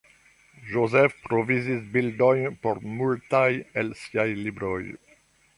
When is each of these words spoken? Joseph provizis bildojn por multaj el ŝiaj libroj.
Joseph 0.71 1.13
provizis 1.25 1.83
bildojn 1.97 2.57
por 2.65 2.81
multaj 2.97 3.47
el 3.83 3.97
ŝiaj 4.07 4.29
libroj. 4.45 4.83